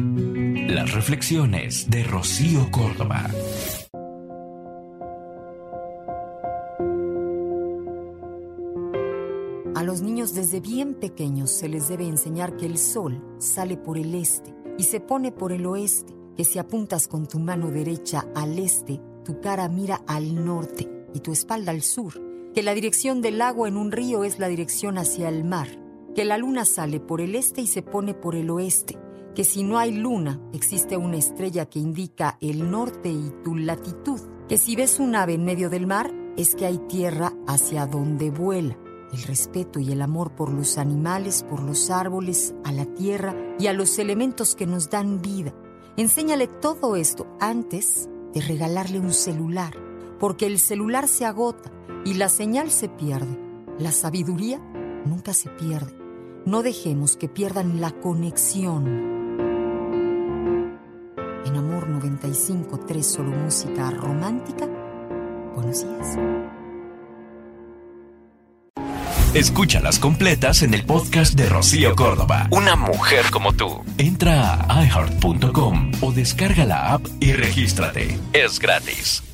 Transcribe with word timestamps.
Las 0.00 0.94
reflexiones 0.94 1.90
de 1.90 2.04
Rocío 2.04 2.70
Córdoba. 2.70 3.28
A 9.74 9.82
los 9.82 10.00
niños 10.00 10.34
desde 10.34 10.60
bien 10.60 10.94
pequeños 10.94 11.50
se 11.50 11.68
les 11.68 11.88
debe 11.88 12.06
enseñar 12.06 12.56
que 12.56 12.66
el 12.66 12.78
sol 12.78 13.20
sale 13.38 13.76
por 13.76 13.98
el 13.98 14.14
este 14.14 14.54
y 14.78 14.84
se 14.84 15.00
pone 15.00 15.32
por 15.32 15.50
el 15.50 15.66
oeste, 15.66 16.14
que 16.36 16.44
si 16.44 16.60
apuntas 16.60 17.08
con 17.08 17.26
tu 17.26 17.40
mano 17.40 17.72
derecha 17.72 18.24
al 18.36 18.56
este, 18.60 19.00
tu 19.24 19.40
cara 19.40 19.68
mira 19.68 20.02
al 20.06 20.44
norte 20.44 20.88
y 21.12 21.18
tu 21.18 21.32
espalda 21.32 21.72
al 21.72 21.82
sur, 21.82 22.22
que 22.54 22.62
la 22.62 22.74
dirección 22.74 23.20
del 23.20 23.42
agua 23.42 23.66
en 23.66 23.76
un 23.76 23.90
río 23.90 24.22
es 24.22 24.38
la 24.38 24.46
dirección 24.46 24.96
hacia 24.96 25.28
el 25.28 25.42
mar, 25.42 25.66
que 26.14 26.24
la 26.24 26.38
luna 26.38 26.64
sale 26.64 27.00
por 27.00 27.20
el 27.20 27.34
este 27.34 27.62
y 27.62 27.66
se 27.66 27.82
pone 27.82 28.14
por 28.14 28.36
el 28.36 28.48
oeste, 28.50 28.96
que 29.38 29.44
si 29.44 29.62
no 29.62 29.78
hay 29.78 29.92
luna 29.92 30.40
existe 30.52 30.96
una 30.96 31.16
estrella 31.16 31.66
que 31.66 31.78
indica 31.78 32.38
el 32.40 32.72
norte 32.72 33.08
y 33.08 33.32
tu 33.44 33.54
latitud, 33.54 34.20
que 34.48 34.58
si 34.58 34.74
ves 34.74 34.98
un 34.98 35.14
ave 35.14 35.34
en 35.34 35.44
medio 35.44 35.70
del 35.70 35.86
mar 35.86 36.12
es 36.36 36.56
que 36.56 36.66
hay 36.66 36.78
tierra 36.88 37.32
hacia 37.46 37.86
donde 37.86 38.32
vuela, 38.32 38.76
el 39.12 39.22
respeto 39.22 39.78
y 39.78 39.92
el 39.92 40.02
amor 40.02 40.34
por 40.34 40.52
los 40.52 40.76
animales, 40.76 41.44
por 41.48 41.62
los 41.62 41.88
árboles, 41.88 42.52
a 42.64 42.72
la 42.72 42.84
tierra 42.86 43.36
y 43.60 43.68
a 43.68 43.72
los 43.72 44.00
elementos 44.00 44.56
que 44.56 44.66
nos 44.66 44.90
dan 44.90 45.22
vida. 45.22 45.54
Enséñale 45.96 46.48
todo 46.48 46.96
esto 46.96 47.28
antes 47.38 48.08
de 48.34 48.40
regalarle 48.40 48.98
un 48.98 49.12
celular, 49.12 49.72
porque 50.18 50.46
el 50.46 50.58
celular 50.58 51.06
se 51.06 51.26
agota 51.26 51.70
y 52.04 52.14
la 52.14 52.28
señal 52.28 52.72
se 52.72 52.88
pierde. 52.88 53.38
La 53.78 53.92
sabiduría 53.92 54.58
nunca 55.06 55.32
se 55.32 55.48
pierde. 55.48 55.96
No 56.44 56.64
dejemos 56.64 57.16
que 57.16 57.28
pierdan 57.28 57.80
la 57.80 57.92
conexión. 57.92 59.17
En 62.04 62.18
Amor 62.18 62.88
95.3 62.88 63.02
solo 63.02 63.30
música 63.30 63.90
romántica. 63.90 64.66
Buenos 65.54 65.84
días. 65.84 66.16
Escúchalas 69.34 69.98
completas 69.98 70.62
en 70.62 70.74
el 70.74 70.84
podcast 70.84 71.34
de 71.34 71.48
Rocío 71.48 71.94
Córdoba. 71.94 72.48
Una 72.50 72.76
mujer 72.76 73.26
como 73.30 73.52
tú. 73.52 73.84
Entra 73.98 74.64
a 74.68 74.84
iHeart.com 74.84 75.92
o 76.00 76.12
descarga 76.12 76.64
la 76.64 76.92
app 76.92 77.06
y 77.20 77.32
regístrate. 77.32 78.18
Es 78.32 78.58
gratis. 78.58 79.27